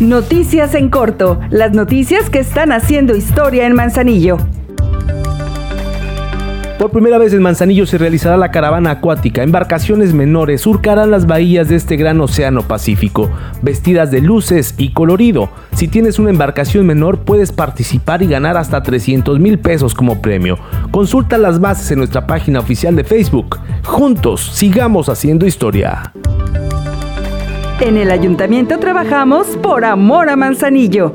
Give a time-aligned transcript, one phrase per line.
[0.00, 4.38] Noticias en corto, las noticias que están haciendo historia en Manzanillo.
[6.78, 9.44] Por primera vez en Manzanillo se realizará la caravana acuática.
[9.44, 13.30] Embarcaciones menores surcarán las bahías de este gran océano Pacífico,
[13.62, 15.48] vestidas de luces y colorido.
[15.76, 20.58] Si tienes una embarcación menor, puedes participar y ganar hasta 300 mil pesos como premio.
[20.90, 23.60] Consulta las bases en nuestra página oficial de Facebook.
[23.84, 26.12] Juntos, sigamos haciendo historia.
[27.82, 31.12] En el ayuntamiento trabajamos por amor a Manzanillo.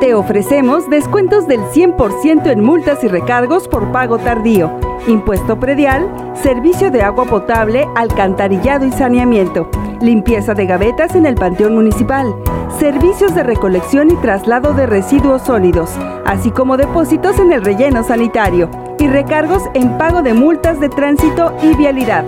[0.00, 4.72] Te ofrecemos descuentos del 100% en multas y recargos por pago tardío,
[5.06, 6.10] impuesto predial,
[6.42, 12.34] servicio de agua potable, alcantarillado y saneamiento, limpieza de gavetas en el Panteón Municipal,
[12.80, 15.92] servicios de recolección y traslado de residuos sólidos,
[16.24, 18.68] así como depósitos en el relleno sanitario
[18.98, 22.24] y recargos en pago de multas de tránsito y vialidad.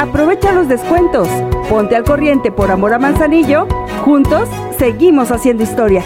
[0.00, 1.28] Aprovecha los descuentos.
[1.68, 3.68] Ponte al corriente por amor a Manzanillo.
[4.02, 6.02] Juntos seguimos haciendo historia.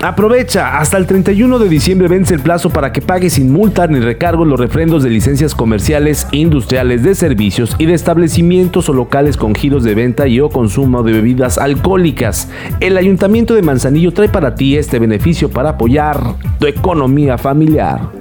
[0.00, 4.00] Aprovecha, hasta el 31 de diciembre vence el plazo para que pague sin multa ni
[4.00, 9.54] recargo los refrendos de licencias comerciales, industriales, de servicios y de establecimientos o locales con
[9.54, 12.48] giros de venta y o consumo de bebidas alcohólicas.
[12.80, 16.18] El Ayuntamiento de Manzanillo trae para ti este beneficio para apoyar
[16.58, 18.17] tu economía familiar.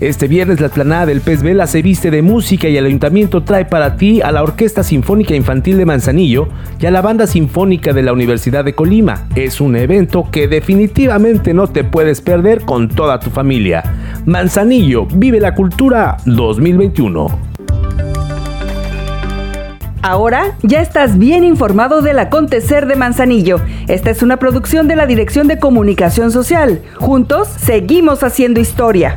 [0.00, 3.64] Este viernes la planada del Pez Vela se viste de música y el ayuntamiento trae
[3.64, 6.48] para ti a la Orquesta Sinfónica Infantil de Manzanillo
[6.80, 9.28] y a la Banda Sinfónica de la Universidad de Colima.
[9.36, 13.84] Es un evento que definitivamente no te puedes perder con toda tu familia.
[14.26, 17.54] Manzanillo, vive la cultura 2021.
[20.02, 23.60] Ahora ya estás bien informado del acontecer de Manzanillo.
[23.86, 26.82] Esta es una producción de la Dirección de Comunicación Social.
[26.96, 29.16] Juntos seguimos haciendo historia.